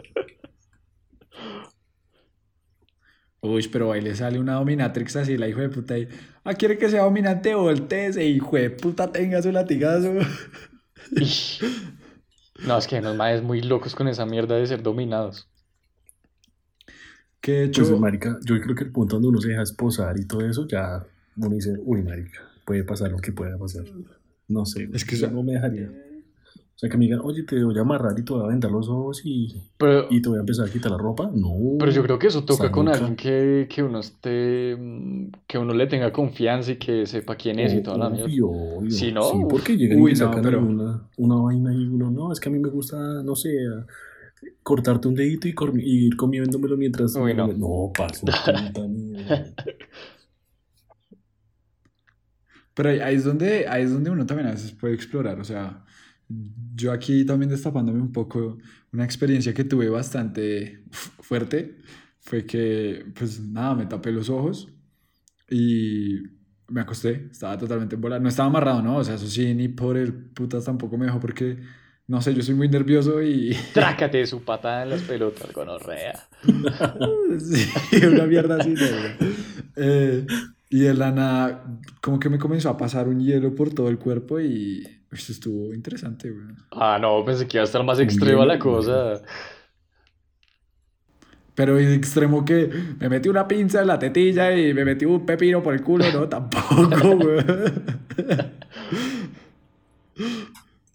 [3.45, 5.97] Uy, pero ahí le sale una dominatrix así, la hijo de puta.
[5.97, 6.07] Y,
[6.43, 10.13] ah, quiere que sea dominante, volteese, hijo de puta, tenga su latigazo.
[12.65, 15.47] No, es que nos maes muy locos con esa mierda de ser dominados.
[17.41, 20.17] Que de hecho, Pues, marica, yo creo que el punto donde uno se deja esposar
[20.17, 21.05] y todo eso, ya
[21.35, 23.83] uno dice, uy, marica, puede pasar lo que pueda pasar.
[24.47, 25.91] No sé, Es que eso- no me dejaría.
[26.75, 28.69] O sea, que me digan, oye, te voy a amarrar y te voy a vendar
[28.69, 31.31] los ojos y, Pero, y te voy a empezar a quitar la ropa.
[31.33, 31.53] No.
[31.79, 35.73] pero yo creo que eso toca con alguien que, que uno esté, mm, que uno
[35.73, 38.25] le tenga confianza y que sepa quién es y toda la mierda.
[38.27, 38.91] Obvio, obvio.
[38.91, 42.11] Si no, Sí, porque llegan Uy, y no, sacan pero- una, una vaina y uno,
[42.11, 43.51] no, es que a mí me gusta, no sé,
[44.61, 45.53] cortarte un dedito y,
[46.07, 47.15] ir comiéndomelo mientras...
[47.15, 47.47] Uy, no.
[47.53, 48.25] No, paso.
[52.73, 55.39] Pero ahí- ahí es donde, ahí es donde uno también a veces puede explorar.
[55.39, 55.85] O sea,
[56.75, 58.57] yo aquí también destapándome un poco,
[58.91, 61.77] una experiencia que tuve bastante fu- fuerte
[62.19, 64.67] fue que, pues nada, me tapé los ojos
[65.49, 66.17] y
[66.69, 67.27] me acosté.
[67.31, 68.21] Estaba totalmente volado.
[68.21, 68.97] No estaba amarrado, ¿no?
[68.97, 71.57] O sea, eso sí, ni por el putas tampoco me dejó porque
[72.07, 73.55] No sé, yo soy muy nervioso y.
[73.73, 76.27] Trácate su patada en las pelotas, gonorrea.
[77.39, 78.73] sí, una mierda así.
[79.75, 80.25] Eh,
[80.69, 83.97] y de la nada, como que me comenzó a pasar un hielo por todo el
[83.99, 84.94] cuerpo y.
[85.11, 86.47] Esto estuvo interesante, güey.
[86.71, 89.21] Ah, no, pensé que iba a estar más extrema la cosa.
[91.53, 95.25] Pero es extremo que me metí una pinza en la tetilla y me metí un
[95.25, 97.45] pepino por el culo, no, tampoco, güey.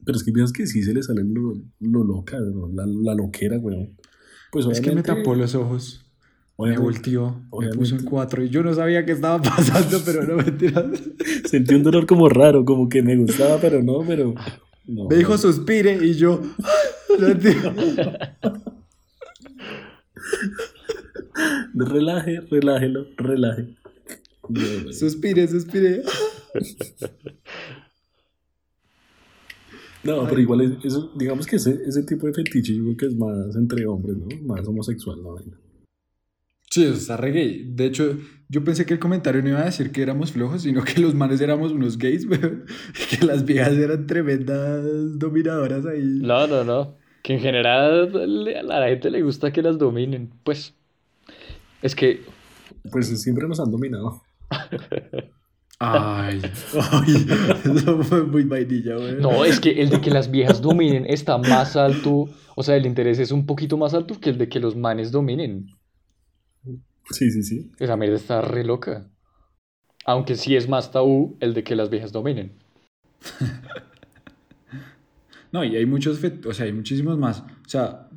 [0.05, 2.69] Pero es que piensas que sí se le sale lo, lo loca, ¿no?
[2.69, 3.95] la, la loquera, güey.
[4.51, 6.05] Pues Es que me tapó los ojos.
[6.69, 10.37] Me volteó, me puso en cuatro y yo no sabía qué estaba pasando, pero no
[10.37, 10.85] mentiras.
[11.45, 14.35] Sentí un dolor como raro, como que me gustaba, pero no, pero.
[14.87, 16.41] No, Me dijo suspire y yo.
[21.75, 23.75] Relaje, relájelo, relaje.
[24.93, 26.03] Suspire, suspire.
[30.03, 33.17] No, pero igual eso, digamos que ese, ese tipo de fetiche yo creo que es
[33.17, 34.27] más entre hombres, ¿no?
[34.43, 35.37] Más homosexual, ¿no?
[36.71, 37.65] Sí, eso está re gay.
[37.67, 38.17] De hecho,
[38.49, 41.15] yo pensé que el comentario no iba a decir que éramos flojos, sino que los
[41.15, 42.65] manes éramos unos gays, weón.
[43.13, 46.21] Y que las viejas eran tremendas dominadoras ahí.
[46.23, 46.95] No, no, no.
[47.23, 50.31] Que en general le- a la gente le gusta que las dominen.
[50.45, 50.75] Pues.
[51.83, 52.23] Es que.
[52.91, 54.23] Pues siempre nos han dominado.
[55.83, 56.43] Ay,
[56.75, 57.27] ay,
[57.75, 59.19] eso fue muy vainilla, weón.
[59.21, 62.29] No, es que el de que las viejas dominen está más alto.
[62.55, 65.11] O sea, el interés es un poquito más alto que el de que los manes
[65.11, 65.69] dominen.
[67.11, 67.71] Sí, sí, sí.
[67.79, 69.09] Esa mierda está re loca.
[70.05, 72.53] Aunque sí es más tabú el de que las viejas dominen.
[75.53, 77.41] No, y hay muchos, o sea, hay muchísimos más.
[77.41, 78.09] O sea,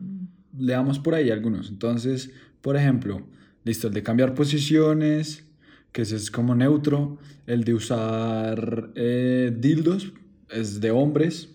[0.57, 1.69] leamos por ahí algunos.
[1.69, 3.25] Entonces, por ejemplo,
[3.63, 5.45] listo, el de cambiar posiciones,
[5.91, 7.17] que ese es como neutro.
[7.47, 10.13] El de usar eh, dildos,
[10.49, 11.49] es de hombres.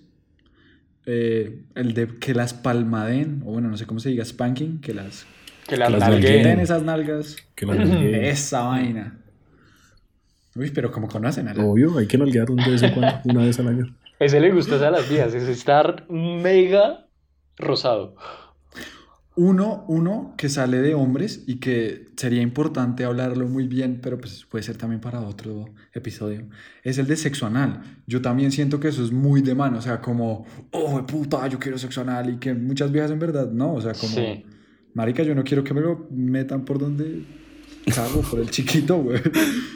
[1.07, 4.93] Eh, el de que las palmaden, o bueno, no sé cómo se diga, spanking, que
[4.93, 5.27] las
[5.69, 6.61] Que las las nalguen.
[6.61, 7.37] esas nalgas.
[7.55, 8.25] Que la nalgueen.
[8.25, 9.19] Esa vaina.
[10.57, 11.65] Uy, pero como conocen a la...
[11.65, 13.95] Obvio, hay que nalguear un de vez en cuando, una vez al año.
[14.19, 15.35] Ese le gusta a las viejas.
[15.35, 17.07] Es estar mega
[17.59, 18.17] rosado.
[19.37, 24.45] Uno, uno que sale de hombres y que sería importante hablarlo muy bien, pero pues
[24.47, 26.49] puede ser también para otro episodio,
[26.83, 27.83] es el de sexo anal.
[28.09, 31.61] Yo también siento que eso es muy de mano, o sea, como, oh, puta, yo
[31.61, 34.45] quiero sexo anal y que muchas viejas en verdad no, o sea, como, Sí.
[34.99, 37.23] Marica, yo no quiero que me lo metan por donde
[37.95, 39.21] cago, por el chiquito, güey.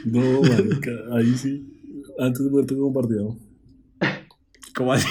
[0.03, 1.65] No, marica, ahí sí.
[2.19, 3.37] Antes de muerto compartido.
[4.75, 5.07] ¿Cómo así?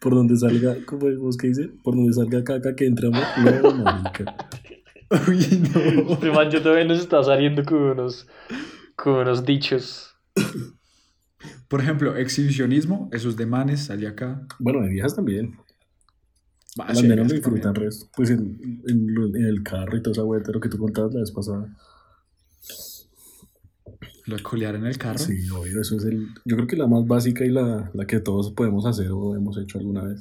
[0.00, 1.70] Por donde salga, ¿cómo es que dice?
[1.84, 3.22] Por donde salga caca que entramos.
[3.62, 4.36] No, marica.
[5.28, 6.14] Uy, no.
[6.14, 8.26] Este man yo también nos está saliendo con unos,
[8.96, 10.16] con unos dichos.
[11.68, 14.44] Por ejemplo, exhibicionismo, esos de manes, salí acá.
[14.58, 15.56] Bueno, de viejas también.
[16.78, 18.06] Va, Las sí, nenas es lo disfrutan resto.
[18.14, 21.20] Pues en, en, en el carro y toda esa vuelta, lo que tú contabas la
[21.20, 21.68] vez pasada.
[24.26, 25.18] Lo colear en el carro.
[25.18, 26.28] Sí, obvio, eso es el.
[26.44, 29.56] Yo creo que la más básica y la, la que todos podemos hacer o hemos
[29.56, 30.20] hecho alguna vez.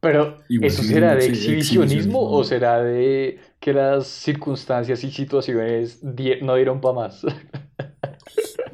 [0.00, 2.38] Pero, Igual ¿eso sí, será de sí, exhibicionismo exhibicionismo.
[2.38, 7.24] o será de que las circunstancias y situaciones di- no dieron para más?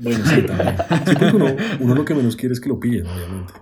[0.01, 0.77] Bueno, sí, también.
[1.07, 3.53] Sí, porque uno, uno lo que menos quiere es que lo pillen, obviamente.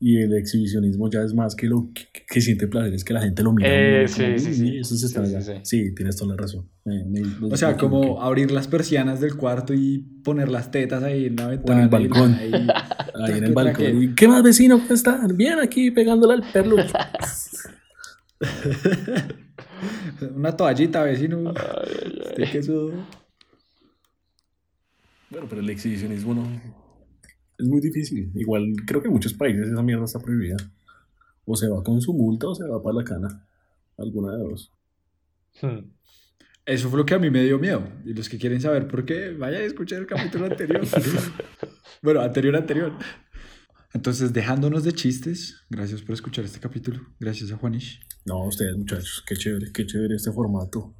[0.00, 3.20] Y el exhibicionismo ya es más que lo que, que siente placer, es que la
[3.20, 3.68] gente lo mira.
[3.68, 4.78] Eh, uno, como, sí, sí, "Uy, sí.
[4.78, 5.42] Eso se está Sí, allá".
[5.44, 5.60] sí, sí.
[5.64, 6.68] Sí, tienes toda la razón.
[6.84, 11.02] Me- me- me- O sea, como abrir las persianas del cuarto y poner las tetas
[11.02, 11.78] ahí en la O ventana.
[11.80, 12.34] en el balcón.
[13.20, 14.02] Ahí en el balcón.
[14.02, 14.78] ¿Y ¿Qué más vecino?
[14.78, 15.36] ¿Cómo están?
[15.36, 16.76] Bien aquí pegándole al perro.
[20.36, 21.50] Una toallita, vecino.
[21.50, 22.92] Usted que eso-
[25.30, 26.87] Bueno, pero el exhibicionismo no.
[27.58, 28.30] Es muy difícil.
[28.34, 30.56] Igual creo que en muchos países esa mierda está prohibida.
[31.44, 33.46] O se va con su multa o se va para la cana.
[33.96, 34.72] Alguna de dos.
[35.60, 35.90] Hmm.
[36.64, 37.82] Eso fue lo que a mí me dio miedo.
[38.04, 40.86] Y los que quieren saber por qué, vayan a escuchar el capítulo anterior.
[42.02, 42.92] bueno, anterior, anterior.
[43.94, 47.00] Entonces, dejándonos de chistes, gracias por escuchar este capítulo.
[47.18, 48.00] Gracias a Juanish.
[48.26, 50.94] No, ustedes muchachos, qué chévere, qué chévere este formato.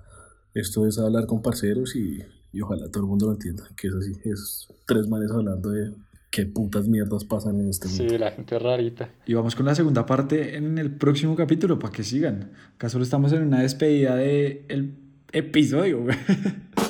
[0.54, 2.18] Esto es hablar con parceros y,
[2.50, 3.68] y ojalá todo el mundo lo entienda.
[3.76, 5.92] Que es así, es tres manes hablando de
[6.30, 8.08] qué putas mierdas pasan en este mundo.
[8.08, 9.10] Sí, la gente rarita.
[9.26, 12.52] Y vamos con la segunda parte en el próximo capítulo para que sigan.
[12.74, 14.94] Acá solo estamos en una despedida del
[15.32, 16.02] episodio.
[16.02, 16.16] güey.